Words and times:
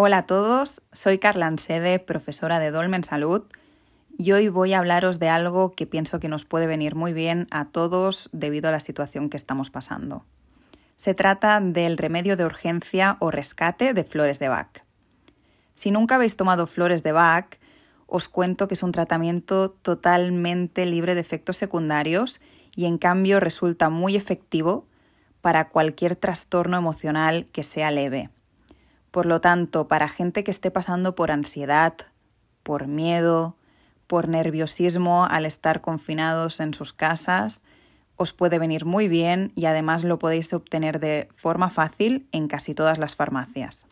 Hola 0.00 0.18
a 0.18 0.26
todos, 0.26 0.82
soy 0.92 1.18
Carla 1.18 1.48
Ansede, 1.48 1.98
profesora 1.98 2.60
de 2.60 2.70
Dolmen 2.70 3.02
Salud, 3.02 3.42
y 4.16 4.30
hoy 4.30 4.46
voy 4.48 4.72
a 4.72 4.78
hablaros 4.78 5.18
de 5.18 5.28
algo 5.28 5.72
que 5.72 5.88
pienso 5.88 6.20
que 6.20 6.28
nos 6.28 6.44
puede 6.44 6.68
venir 6.68 6.94
muy 6.94 7.12
bien 7.12 7.48
a 7.50 7.64
todos 7.64 8.30
debido 8.30 8.68
a 8.68 8.70
la 8.70 8.78
situación 8.78 9.28
que 9.28 9.36
estamos 9.36 9.70
pasando. 9.70 10.24
Se 10.96 11.14
trata 11.14 11.58
del 11.60 11.98
remedio 11.98 12.36
de 12.36 12.44
urgencia 12.44 13.16
o 13.18 13.32
rescate 13.32 13.92
de 13.92 14.04
flores 14.04 14.38
de 14.38 14.46
Bach. 14.46 14.84
Si 15.74 15.90
nunca 15.90 16.14
habéis 16.14 16.36
tomado 16.36 16.68
flores 16.68 17.02
de 17.02 17.10
Bach, 17.10 17.58
os 18.06 18.28
cuento 18.28 18.68
que 18.68 18.74
es 18.74 18.84
un 18.84 18.92
tratamiento 18.92 19.70
totalmente 19.70 20.86
libre 20.86 21.16
de 21.16 21.22
efectos 21.22 21.56
secundarios 21.56 22.40
y 22.76 22.84
en 22.84 22.98
cambio 22.98 23.40
resulta 23.40 23.90
muy 23.90 24.14
efectivo 24.14 24.86
para 25.40 25.70
cualquier 25.70 26.14
trastorno 26.14 26.76
emocional 26.76 27.48
que 27.50 27.64
sea 27.64 27.90
leve. 27.90 28.30
Por 29.18 29.26
lo 29.26 29.40
tanto, 29.40 29.88
para 29.88 30.08
gente 30.08 30.44
que 30.44 30.52
esté 30.52 30.70
pasando 30.70 31.16
por 31.16 31.32
ansiedad, 31.32 31.94
por 32.62 32.86
miedo, 32.86 33.56
por 34.06 34.28
nerviosismo 34.28 35.26
al 35.28 35.44
estar 35.44 35.80
confinados 35.80 36.60
en 36.60 36.72
sus 36.72 36.92
casas, 36.92 37.60
os 38.14 38.32
puede 38.32 38.60
venir 38.60 38.84
muy 38.84 39.08
bien 39.08 39.50
y 39.56 39.64
además 39.64 40.04
lo 40.04 40.20
podéis 40.20 40.52
obtener 40.52 41.00
de 41.00 41.28
forma 41.34 41.68
fácil 41.68 42.28
en 42.30 42.46
casi 42.46 42.76
todas 42.76 42.98
las 42.98 43.16
farmacias. 43.16 43.88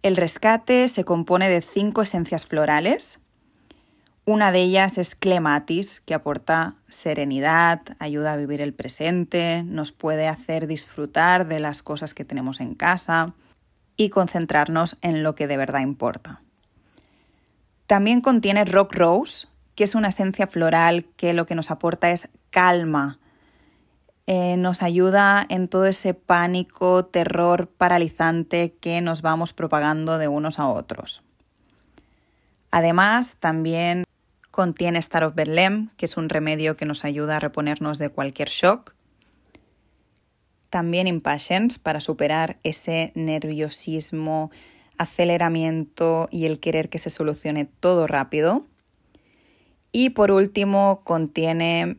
El 0.00 0.16
rescate 0.16 0.88
se 0.88 1.04
compone 1.04 1.50
de 1.50 1.60
cinco 1.60 2.00
esencias 2.00 2.46
florales, 2.46 3.20
una 4.24 4.52
de 4.52 4.62
ellas 4.62 4.96
es 4.96 5.14
clematis, 5.14 6.00
que 6.00 6.14
aporta 6.14 6.76
serenidad, 6.88 7.82
ayuda 7.98 8.32
a 8.32 8.36
vivir 8.38 8.62
el 8.62 8.72
presente, 8.72 9.64
nos 9.64 9.92
puede 9.92 10.28
hacer 10.28 10.66
disfrutar 10.66 11.46
de 11.46 11.60
las 11.60 11.82
cosas 11.82 12.14
que 12.14 12.24
tenemos 12.24 12.60
en 12.60 12.74
casa 12.74 13.34
y 13.96 14.10
concentrarnos 14.10 14.96
en 15.00 15.22
lo 15.22 15.34
que 15.34 15.46
de 15.46 15.56
verdad 15.56 15.80
importa. 15.80 16.42
También 17.86 18.20
contiene 18.20 18.64
rock 18.64 18.94
rose, 18.94 19.48
que 19.74 19.84
es 19.84 19.94
una 19.94 20.08
esencia 20.08 20.46
floral 20.46 21.04
que 21.16 21.32
lo 21.32 21.46
que 21.46 21.54
nos 21.54 21.70
aporta 21.70 22.10
es 22.10 22.28
calma. 22.50 23.18
Eh, 24.26 24.56
nos 24.56 24.82
ayuda 24.82 25.46
en 25.48 25.68
todo 25.68 25.86
ese 25.86 26.14
pánico, 26.14 27.04
terror 27.04 27.68
paralizante 27.68 28.74
que 28.80 29.00
nos 29.00 29.22
vamos 29.22 29.52
propagando 29.52 30.18
de 30.18 30.26
unos 30.26 30.58
a 30.58 30.68
otros. 30.68 31.22
Además, 32.72 33.36
también 33.36 34.04
Contiene 34.56 34.98
Star 35.00 35.22
of 35.22 35.34
Berlem, 35.34 35.90
que 35.98 36.06
es 36.06 36.16
un 36.16 36.30
remedio 36.30 36.78
que 36.78 36.86
nos 36.86 37.04
ayuda 37.04 37.36
a 37.36 37.40
reponernos 37.40 37.98
de 37.98 38.08
cualquier 38.08 38.48
shock. 38.48 38.95
También 40.70 41.06
Impatience, 41.06 41.78
para 41.78 42.00
superar 42.00 42.58
ese 42.62 43.12
nerviosismo, 43.14 44.50
aceleramiento 44.98 46.28
y 46.30 46.46
el 46.46 46.60
querer 46.60 46.88
que 46.88 46.98
se 46.98 47.10
solucione 47.10 47.64
todo 47.64 48.06
rápido. 48.06 48.66
Y 49.92 50.10
por 50.10 50.30
último, 50.30 51.02
contiene 51.04 51.98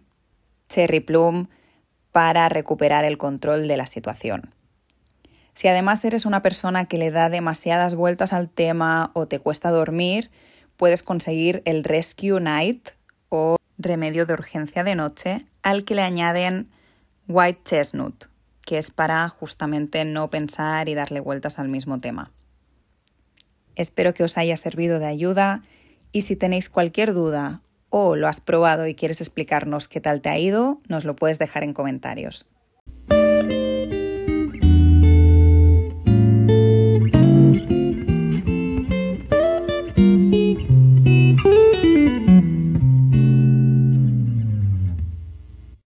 Cherry 0.69 0.99
Plum 0.99 1.47
para 2.11 2.49
recuperar 2.49 3.05
el 3.05 3.17
control 3.17 3.67
de 3.67 3.77
la 3.77 3.87
situación. 3.87 4.53
Si 5.53 5.67
además 5.67 6.05
eres 6.05 6.25
una 6.25 6.43
persona 6.43 6.85
que 6.85 6.99
le 6.99 7.09
da 7.09 7.29
demasiadas 7.29 7.95
vueltas 7.95 8.33
al 8.33 8.49
tema 8.49 9.09
o 9.13 9.27
te 9.27 9.39
cuesta 9.39 9.71
dormir, 9.71 10.29
puedes 10.77 11.01
conseguir 11.01 11.63
el 11.65 11.83
Rescue 11.83 12.39
Night 12.39 12.89
o 13.29 13.55
remedio 13.77 14.25
de 14.25 14.33
urgencia 14.33 14.83
de 14.83 14.95
noche 14.95 15.45
al 15.63 15.83
que 15.83 15.95
le 15.95 16.03
añaden 16.03 16.69
White 17.27 17.61
Chestnut, 17.65 18.25
que 18.67 18.77
es 18.77 18.91
para 18.91 19.29
justamente 19.29 20.03
no 20.03 20.29
pensar 20.29 20.89
y 20.89 20.93
darle 20.93 21.21
vueltas 21.21 21.57
al 21.57 21.69
mismo 21.69 22.01
tema. 22.01 22.33
Espero 23.77 24.13
que 24.13 24.25
os 24.25 24.37
haya 24.37 24.57
servido 24.57 24.99
de 24.99 25.05
ayuda 25.05 25.61
y 26.11 26.23
si 26.23 26.35
tenéis 26.35 26.67
cualquier 26.67 27.13
duda 27.13 27.61
o 27.89 28.17
lo 28.17 28.27
has 28.27 28.41
probado 28.41 28.85
y 28.85 28.93
quieres 28.93 29.21
explicarnos 29.21 29.87
qué 29.87 30.01
tal 30.01 30.19
te 30.19 30.27
ha 30.27 30.37
ido, 30.37 30.81
nos 30.89 31.05
lo 31.05 31.15
puedes 31.15 31.39
dejar 31.39 31.63
en 31.63 31.71
comentarios. 31.71 32.45